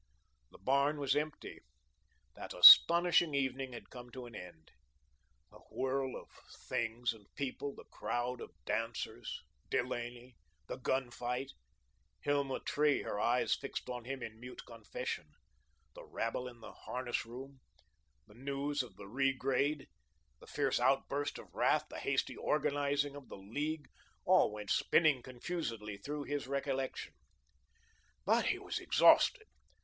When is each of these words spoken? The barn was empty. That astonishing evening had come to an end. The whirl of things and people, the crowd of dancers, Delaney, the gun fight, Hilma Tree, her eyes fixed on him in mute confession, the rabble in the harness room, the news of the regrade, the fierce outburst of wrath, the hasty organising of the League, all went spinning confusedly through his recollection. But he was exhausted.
The 0.49 0.57
barn 0.57 0.99
was 0.99 1.15
empty. 1.15 1.59
That 2.33 2.55
astonishing 2.55 3.35
evening 3.35 3.73
had 3.73 3.91
come 3.91 4.09
to 4.13 4.25
an 4.25 4.33
end. 4.33 4.71
The 5.51 5.59
whirl 5.69 6.15
of 6.19 6.27
things 6.55 7.13
and 7.13 7.27
people, 7.35 7.75
the 7.75 7.83
crowd 7.85 8.41
of 8.41 8.49
dancers, 8.65 9.43
Delaney, 9.69 10.37
the 10.65 10.77
gun 10.77 11.11
fight, 11.11 11.51
Hilma 12.21 12.61
Tree, 12.61 13.03
her 13.03 13.19
eyes 13.19 13.53
fixed 13.53 13.91
on 13.91 14.05
him 14.05 14.23
in 14.23 14.39
mute 14.39 14.65
confession, 14.65 15.27
the 15.93 16.03
rabble 16.03 16.47
in 16.47 16.61
the 16.61 16.73
harness 16.73 17.23
room, 17.23 17.59
the 18.25 18.33
news 18.33 18.81
of 18.81 18.95
the 18.95 19.05
regrade, 19.05 19.85
the 20.39 20.47
fierce 20.47 20.79
outburst 20.79 21.37
of 21.37 21.53
wrath, 21.53 21.85
the 21.91 21.99
hasty 21.99 22.35
organising 22.35 23.15
of 23.15 23.29
the 23.29 23.37
League, 23.37 23.87
all 24.25 24.51
went 24.51 24.71
spinning 24.71 25.21
confusedly 25.21 25.95
through 25.97 26.23
his 26.23 26.47
recollection. 26.47 27.13
But 28.25 28.47
he 28.47 28.57
was 28.57 28.79
exhausted. 28.79 29.45